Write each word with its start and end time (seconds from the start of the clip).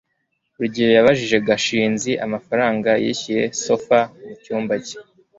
rugeyo 0.59 0.91
yabajije 0.97 1.37
gashinzi 1.47 2.11
amafaranga 2.25 2.89
yishyuye 3.03 3.43
sofa 3.63 3.99
mucyumba 4.25 4.73
cye 4.85 4.97